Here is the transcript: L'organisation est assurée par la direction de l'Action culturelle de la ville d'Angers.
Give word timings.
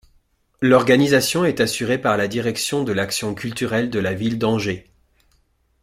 L'organisation 0.61 1.45
est 1.45 1.59
assurée 1.59 1.99
par 1.99 2.17
la 2.17 2.27
direction 2.27 2.83
de 2.83 2.91
l'Action 2.91 3.35
culturelle 3.35 3.91
de 3.91 3.99
la 3.99 4.15
ville 4.15 4.39
d'Angers. 4.39 4.89